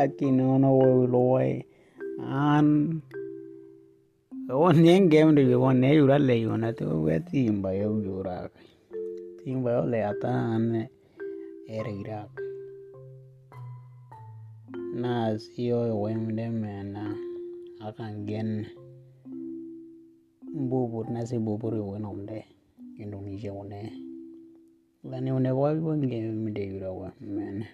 [0.00, 0.70] akino no
[1.14, 1.62] loy
[2.18, 3.02] an.
[4.50, 8.50] On yen game de won ne yura le yona to we tim ba yo yura
[9.40, 10.88] tim ba le ata an eh,
[11.76, 12.28] er irak
[15.00, 17.16] na siyo wemde mena
[17.88, 18.50] akan gen
[20.68, 22.44] bubur nasi bubur yo nomde
[23.00, 23.80] Indonesia one
[25.08, 27.64] lani one wa won game de yura wa mena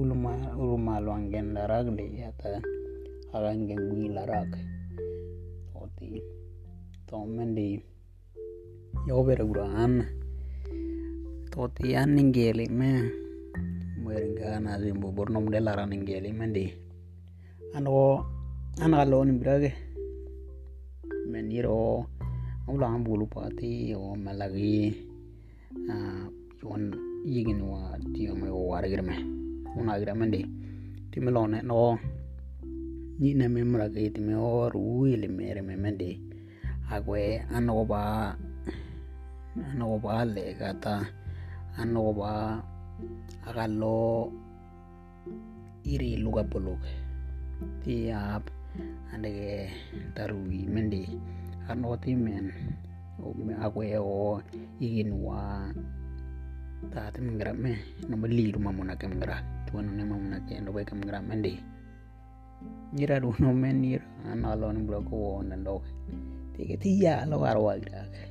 [0.00, 2.56] uluma lo angen larak de yata
[3.36, 4.48] akan gen gui larak
[5.76, 6.24] toti.
[7.04, 7.76] To mendi
[9.04, 10.00] yo bere guran
[11.52, 12.90] toti an ningeli me
[14.00, 16.72] merengga nasi bubur nomde laran ningeli mendi
[17.76, 18.24] ano
[18.80, 19.72] an kalau ni brage.
[21.30, 22.08] Meniro
[22.66, 24.90] ulang bulu pati o malagi
[26.64, 26.82] yon
[27.22, 28.48] yigin wa tiyo me.
[28.50, 29.39] o
[29.74, 30.14] hunagre.
[30.14, 30.40] Men de
[31.10, 31.98] time lone no
[33.20, 35.62] nyine me mrake time or uile mere
[45.84, 46.44] iri luga
[47.82, 48.44] tiap
[49.12, 49.72] andege
[50.14, 51.02] tarui mende
[51.68, 52.46] ano timen
[53.64, 54.40] akwe o
[54.80, 55.10] igin
[56.88, 57.76] ta te mengra me
[58.08, 59.36] no beli rumah mona ke mengra
[59.68, 61.52] tuan ne mamuna ke no ke mengra mende
[62.96, 65.84] nyira du no men nira analo ni bro ko on ndo
[66.56, 68.22] te ke ti ya lo aro wa gra ke.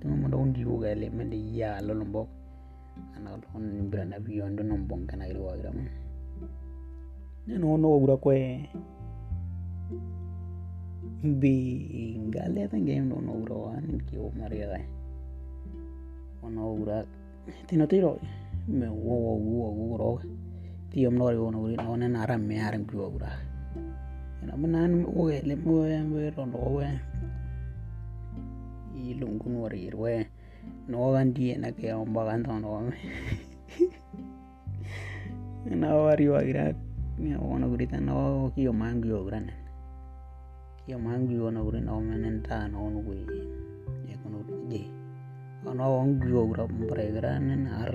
[0.00, 2.28] Tu mo don di ga le mende ya lo lo mbok
[3.20, 5.70] analo ni bra na bi on do no mbong kana wa gra
[7.46, 8.32] ne no no gra ko
[11.20, 14.80] bi gale tan game no no ura an ki o maria ga
[16.40, 17.04] ono ura
[17.66, 18.18] tino tiro,
[18.68, 20.12] me wo wo wo wo ro
[20.90, 23.30] ti om thì ro no uri no na ram me aram ki ura
[24.42, 26.88] ina e manan o ge le, mo ya me ro, no, we.
[29.00, 30.26] I lungu no ri we.
[30.88, 32.90] No gan di e, na, ke om, ba gan no
[35.70, 36.72] e na wari wa, gira
[37.20, 39.46] ni ono uri tan no ki o mangi o gran
[40.86, 43.20] kia mangi ona uri na omenen ta na onu gui
[44.22, 44.38] con kono
[44.70, 44.99] je
[46.88, 47.92] pregranen ar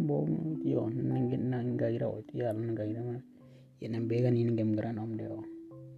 [0.08, 0.24] bo
[0.64, 3.20] tio ningin nangaira o tia nangaira ma
[3.82, 5.44] ya nambiga nin gem gara nom de o